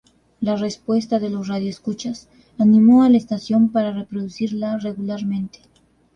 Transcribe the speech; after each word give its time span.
La 0.41 0.55
respuesta 0.55 1.19
de 1.19 1.29
los 1.29 1.47
radioescuchas 1.47 2.27
animó 2.57 3.03
a 3.03 3.09
la 3.09 3.17
estación 3.17 3.69
para 3.69 3.93
reproducirla 3.93 4.79
regularmente. 4.79 5.59